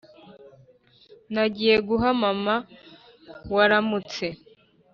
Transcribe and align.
nagiye 1.33 1.75
guha 1.87 2.09
mama 2.21 2.55
waramutse. 3.53 4.25